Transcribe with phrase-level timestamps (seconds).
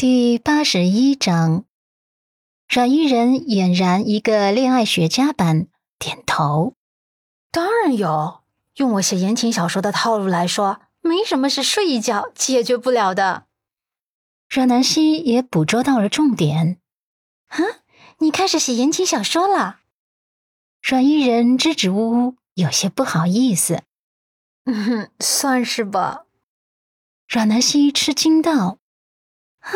[0.00, 1.66] 第八十一章，
[2.66, 5.66] 阮依人俨然一个恋爱学家般
[5.98, 6.72] 点头。
[7.50, 8.40] 当然有，
[8.76, 13.44] 用我写言情小说的套路来说，没什么是睡一觉解决不了的。
[14.48, 16.80] 阮南希也捕捉到了重点。
[17.48, 17.58] 啊，
[18.20, 19.80] 你开始写言情小说了？
[20.80, 23.82] 阮依人支支吾吾，有些不好意思。
[24.64, 26.24] 嗯哼，算是吧。
[27.28, 28.79] 阮南希吃惊道。
[29.60, 29.70] 啊，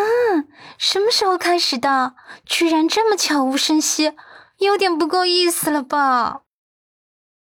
[0.79, 2.15] 什么时候开始的？
[2.45, 4.13] 居然这么悄无声息，
[4.59, 6.43] 有点不够意思了吧？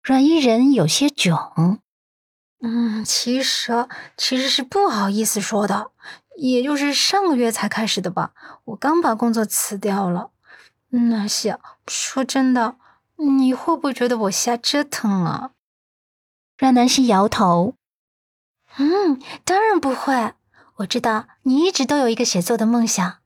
[0.02, 1.80] 阮依人有些囧。
[2.60, 5.90] 嗯，其实其实是不好意思说的，
[6.36, 8.32] 也就是上个月才开始的吧。
[8.64, 10.30] 我刚把工作辞掉了。
[10.90, 12.76] 那些说真的，
[13.16, 15.50] 你会不会觉得我瞎折腾啊？
[16.56, 17.74] 阮南希摇头。
[18.76, 20.34] 嗯，当然不会。
[20.78, 23.18] 我知道你一直都有一个写作的梦想，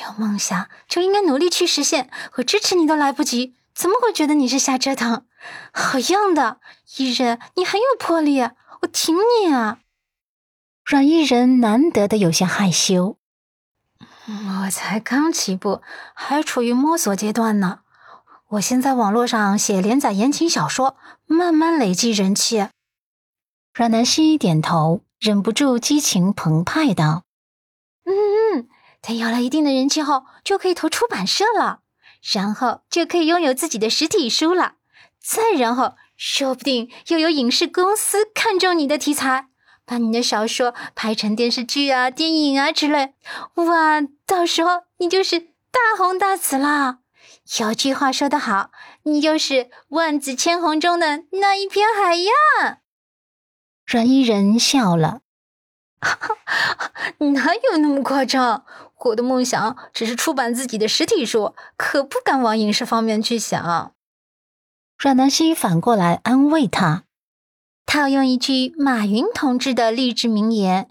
[0.00, 2.08] 有梦想就应该努力去实现。
[2.36, 5.26] 我支持你都来不及，怎么会觉得你是瞎折腾？
[5.72, 6.60] 好样的，
[6.96, 9.78] 伊人，你很有魄力，我挺你啊！
[10.84, 13.16] 阮伊人难得的有些害羞。
[14.26, 15.82] 我才刚起步，
[16.14, 17.80] 还处于摸索阶段呢。
[18.50, 22.68] 我先在网络上写连载言情小说，慢慢累积人气。
[23.74, 25.02] 阮南希点头。
[25.22, 27.22] 忍不住激情澎湃道
[28.04, 28.68] ：“嗯嗯，
[29.00, 31.82] 等有了一定的人气后，就可以投出版社了，
[32.32, 34.72] 然后就可以拥有自己的实体书了。
[35.22, 39.46] 再然后，说不定又有影视公司看中你的题材，
[39.86, 43.14] 把你的小说拍成电视剧啊、电影啊之类。
[43.54, 46.98] 哇，到时候你就是大红大紫啦！
[47.60, 48.72] 有句话说得好，
[49.04, 52.78] 你就是万紫千红中的那一片海呀。”
[53.92, 55.20] 阮依人笑了，
[57.34, 58.64] 哪有那么夸张？
[58.96, 63.92] 我的梦想只是出版自己的实体书，可不敢往影视方面去想。
[64.96, 67.04] 阮南希反过来安慰他，
[67.84, 70.88] 套用一句马云同志的励志名言：“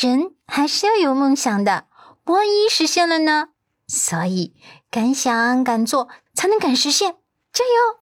[0.00, 1.88] 人还是要有梦想的，
[2.26, 3.48] 万一实现了呢？
[3.88, 4.54] 所以
[4.92, 7.16] 敢想敢做，才能敢实现。
[7.52, 7.98] 加油！”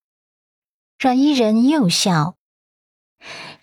[1.00, 2.36] 阮依人又笑。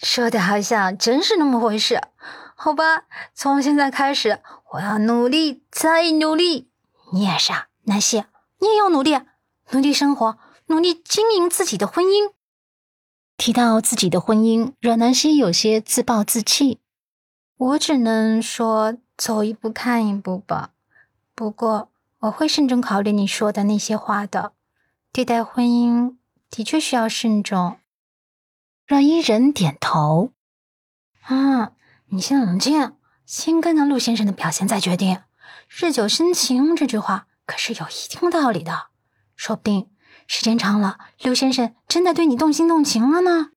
[0.02, 2.02] 说的好像真是那么回事，
[2.56, 4.42] 好吧，从现在开始，
[4.74, 6.70] 我要努力再努力。
[7.12, 8.24] 你也是，啊，南希，
[8.60, 9.20] 你也要努力，
[9.72, 10.38] 努力生活，
[10.68, 12.32] 努力经营自己的婚姻。
[13.38, 16.80] 提到自己的婚姻，阮南希有些自暴自弃。
[17.58, 20.72] 我只能说走一步看一步吧。
[21.34, 24.52] 不过我会慎重考虑你说的那些话的。
[25.12, 26.16] 对待婚姻
[26.50, 27.78] 的确需要慎重。
[28.90, 30.32] 阮依人点头。
[31.22, 31.74] 啊，
[32.08, 35.22] 你先冷静，先看看陆先生的表现再决定。
[35.68, 38.88] 日久生情这句话可是有一定道理的，
[39.36, 39.92] 说不定
[40.26, 43.52] 时间长了，陆先生真的对你动心动情了呢。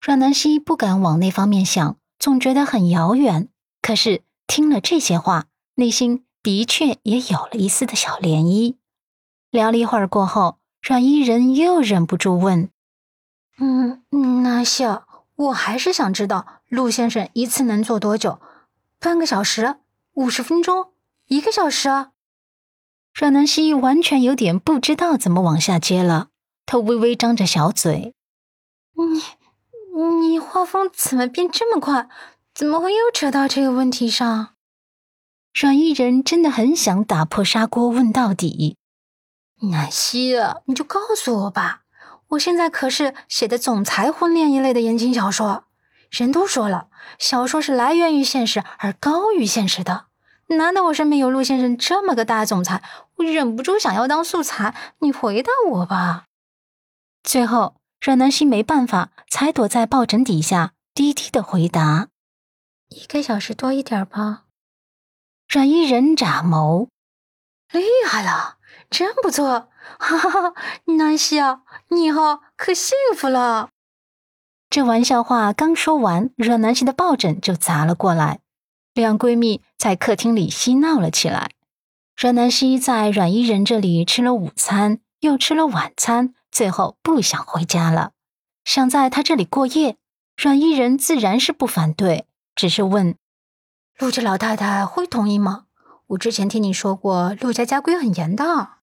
[0.00, 3.48] 阮南希不敢往那方面想，总觉得很遥远。
[3.82, 8.76] 可是听了这些话，内心的确也有了一丝的小涟漪。
[9.50, 12.70] 聊了一会儿过后，阮依人又忍不住问。
[13.60, 14.02] 嗯，
[14.42, 15.02] 那行，
[15.34, 18.40] 我还是想知道陆先生一次能做多久？
[19.00, 19.76] 半个小时、
[20.14, 20.92] 五十分钟、
[21.26, 21.88] 一个小时？
[23.14, 26.28] 阮南希完全有点不知道怎么往下接了，
[26.66, 28.14] 他微微张着小嘴
[28.94, 29.22] ：“你，
[30.20, 32.08] 你画风怎么变这么快？
[32.54, 34.50] 怎么会又扯到这个问题上？”
[35.52, 38.76] 阮依人真的很想打破砂锅问到底。
[39.62, 40.36] 南希，
[40.66, 41.82] 你就告诉我吧。
[42.28, 45.64] 我现在可是写的总裁婚恋一类的言情小说，
[46.10, 50.06] 人都说了，小说是来源于现实而高于现实的。
[50.48, 52.82] 难得我身边有陆先生这么个大总裁？
[53.16, 54.74] 我忍不住想要当素材。
[55.00, 56.24] 你回答我吧。
[57.22, 62.08] 最后，阮南希没办法，才躲在抱枕底下，低低的回答
[62.88, 64.44] ：“一个小时多一点吧。”
[65.48, 66.88] 阮依人眨眸
[67.72, 68.56] ：“厉害了，
[68.88, 69.68] 真不错。”
[69.98, 70.54] 哈哈哈，
[70.96, 73.70] 南希啊，你以后可幸福了。
[74.70, 78.40] 这玩笑话刚说完，阮南希的抱枕就砸了过来，
[78.92, 81.50] 两闺蜜在客厅里嬉闹了起来。
[82.16, 88.12] 阮南希在阮依人这里吃了午餐，又吃了晚餐，最后不想回家了，
[88.64, 89.96] 想在他这里过夜。
[90.36, 93.16] 阮依人自然是不反对，只是问
[93.98, 95.64] 陆家老太太会同意吗？
[96.08, 98.77] 我之前听你说过，陆家家规很严的。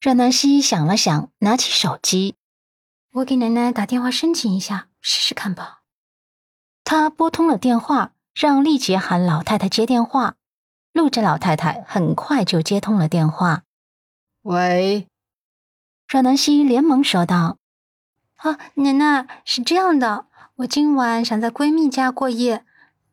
[0.00, 2.34] 阮南希想了想，拿起手机
[3.12, 5.82] ：“我给奶奶打电话申请一下，试试看吧。”
[6.84, 10.36] 她拨通了电话，让丽姐喊老太太接电话。
[10.94, 13.64] 陆家老太太很快就接通了电话。
[14.40, 15.06] 喂，
[16.08, 17.58] 阮南希连忙说道
[18.40, 20.24] ：“啊，奶奶，是这样的，
[20.56, 22.64] 我今晚想在闺蜜家过夜，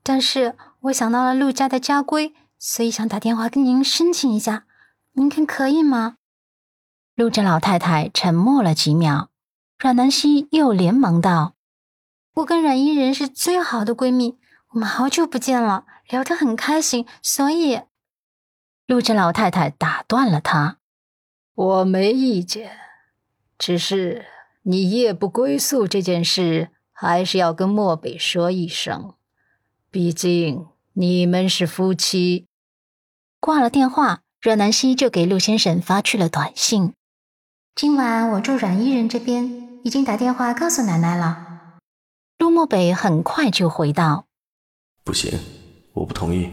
[0.02, 4.66] 但是我想到了陆家的家规，所以想打电话跟您申请一下，
[5.12, 6.16] 您看可以吗？”
[7.18, 9.30] 陆家老太太沉默了几秒，
[9.80, 11.56] 阮南希又连忙道
[12.36, 14.38] ：“我跟阮依人是最好的闺蜜，
[14.70, 17.82] 我们好久不见了。”聊得很开心，所以
[18.86, 20.78] 陆家老太太打断了他
[21.56, 22.78] ：“我没意见，
[23.58, 24.28] 只是
[24.62, 29.16] 你夜不归宿这件事，还是要跟漠北说一声。
[29.90, 32.46] 毕竟你们是夫妻。”
[33.42, 36.94] 挂了电话，阮南希就给陆先生发去了短信
[37.78, 41.76] ：“今晚我住阮依人这边，已经打电话告诉奶奶了。”
[42.40, 44.26] 陆漠北很快就回道
[45.06, 45.40] ：“不行。”
[45.94, 46.50] 我不同意。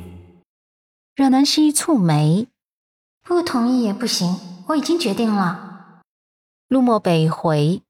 [1.17, 2.49] 阮南希蹙眉，
[3.23, 6.03] 不同意也不行，我已经决定了。
[6.69, 7.81] 陆漠北回，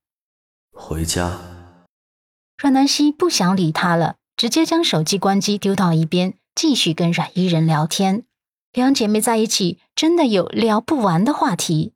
[0.73, 1.41] 回家。
[2.57, 8.25] 阮南希不想理他了，直接将手机关机丢到一边，继续跟阮依人聊天。
[8.73, 11.94] 两姐妹在一起，真的有聊不完的话题。